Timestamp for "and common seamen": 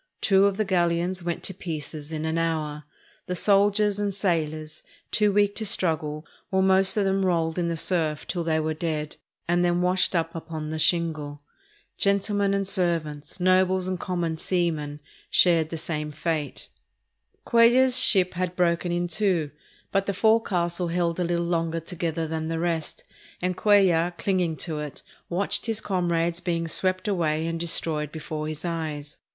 13.87-15.01